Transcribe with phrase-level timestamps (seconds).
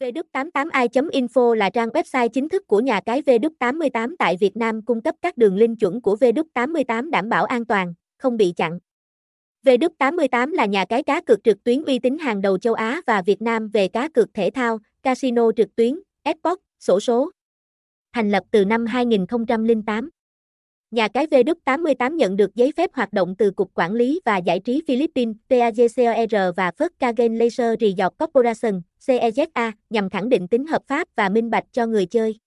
[0.00, 5.14] v88i.info là trang website chính thức của nhà cái v88 tại Việt Nam cung cấp
[5.22, 8.78] các đường link chuẩn của v88 đảm bảo an toàn, không bị chặn.
[9.66, 13.22] V88 là nhà cái cá cược trực tuyến uy tín hàng đầu châu Á và
[13.22, 17.30] Việt Nam về cá cược thể thao, casino trực tuyến, esports, sổ số.
[18.12, 20.10] Thành lập từ năm 2008.
[20.90, 24.60] Nhà cái V88 nhận được giấy phép hoạt động từ Cục Quản lý và Giải
[24.60, 30.82] trí Philippines PAGCOR và First Kagen Laser Resort Corporation CEZA nhằm khẳng định tính hợp
[30.86, 32.38] pháp và minh bạch cho người chơi.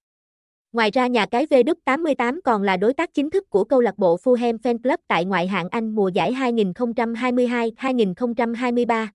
[0.72, 4.18] Ngoài ra nhà cái V88 còn là đối tác chính thức của câu lạc bộ
[4.24, 9.08] Fulham Fan Club tại ngoại hạng Anh mùa giải 2022-2023.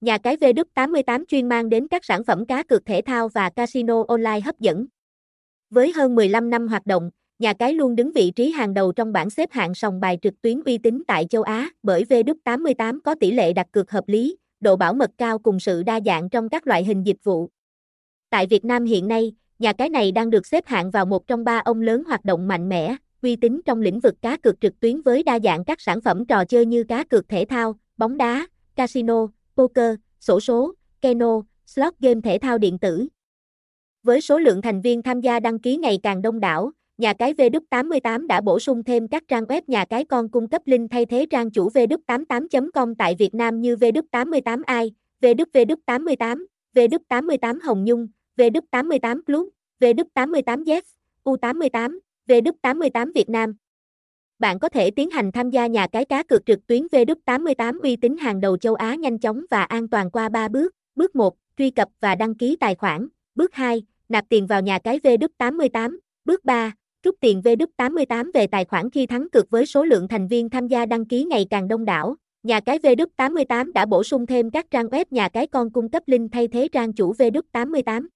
[0.00, 4.04] Nhà cái V88 chuyên mang đến các sản phẩm cá cược thể thao và casino
[4.08, 4.86] online hấp dẫn.
[5.70, 9.12] Với hơn 15 năm hoạt động, nhà cái luôn đứng vị trí hàng đầu trong
[9.12, 13.14] bảng xếp hạng sòng bài trực tuyến uy tín tại châu Á, bởi V88 có
[13.20, 16.48] tỷ lệ đặt cược hợp lý, độ bảo mật cao cùng sự đa dạng trong
[16.48, 17.48] các loại hình dịch vụ.
[18.30, 21.44] Tại Việt Nam hiện nay, nhà cái này đang được xếp hạng vào một trong
[21.44, 24.80] ba ông lớn hoạt động mạnh mẽ, uy tín trong lĩnh vực cá cược trực
[24.80, 28.16] tuyến với đa dạng các sản phẩm trò chơi như cá cược thể thao, bóng
[28.16, 29.26] đá, casino,
[29.56, 33.06] poker, sổ số, keno, slot game thể thao điện tử.
[34.02, 37.34] Với số lượng thành viên tham gia đăng ký ngày càng đông đảo, nhà cái
[37.34, 41.06] V88 đã bổ sung thêm các trang web nhà cái con cung cấp link thay
[41.06, 44.90] thế trang chủ V88.com tại Việt Nam như VW88i,
[45.22, 49.48] VW88, V88 Hồng Nhung, V88 Club,
[49.80, 50.84] V88 Yes,
[51.24, 51.98] U88,
[52.28, 53.54] V88 Việt Nam.
[54.38, 57.96] Bạn có thể tiến hành tham gia nhà cái cá cược trực tuyến V88 uy
[57.96, 60.74] tín hàng đầu châu Á nhanh chóng và an toàn qua 3 bước.
[60.94, 63.08] Bước 1, truy cập và đăng ký tài khoản.
[63.34, 65.98] Bước 2, nạp tiền vào nhà cái V88.
[66.24, 66.72] Bước 3,
[67.02, 70.68] rút tiền V88 về tài khoản khi thắng cược với số lượng thành viên tham
[70.68, 72.16] gia đăng ký ngày càng đông đảo.
[72.42, 76.02] Nhà cái V88 đã bổ sung thêm các trang web nhà cái con cung cấp
[76.06, 78.06] link thay thế trang chủ V88.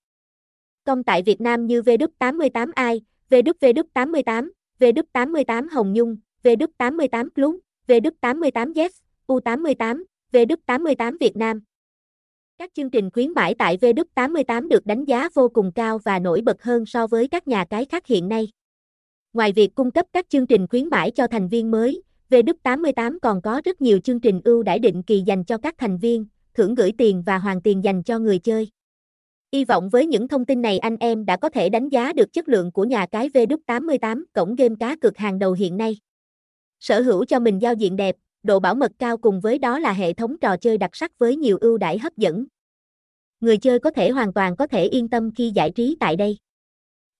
[0.84, 7.54] Công tại Việt Nam như V88i, VW88, V88 Hồng Nhung, V88 Club,
[7.88, 8.92] V88 Yes,
[9.26, 11.60] U88, V88 Việt Nam.
[12.58, 16.40] Các chương trình khuyến mãi tại V88 được đánh giá vô cùng cao và nổi
[16.40, 18.48] bật hơn so với các nhà cái khác hiện nay.
[19.34, 23.42] Ngoài việc cung cấp các chương trình khuyến mãi cho thành viên mới, V88 còn
[23.42, 26.74] có rất nhiều chương trình ưu đãi định kỳ dành cho các thành viên, thưởng
[26.74, 28.68] gửi tiền và hoàn tiền dành cho người chơi.
[29.52, 32.32] Hy vọng với những thông tin này anh em đã có thể đánh giá được
[32.32, 35.98] chất lượng của nhà cái V88 cổng game cá cược hàng đầu hiện nay.
[36.80, 39.92] Sở hữu cho mình giao diện đẹp, độ bảo mật cao cùng với đó là
[39.92, 42.46] hệ thống trò chơi đặc sắc với nhiều ưu đãi hấp dẫn.
[43.40, 46.38] Người chơi có thể hoàn toàn có thể yên tâm khi giải trí tại đây.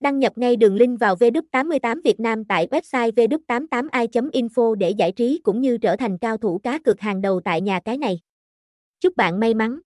[0.04, 5.40] Đăng nhập ngay đường link vào VW88 Việt Nam tại website vw88i.info để giải trí
[5.44, 8.20] cũng như trở thành cao thủ cá cược hàng đầu tại nhà cái này.
[9.00, 9.80] Chúc bạn may mắn!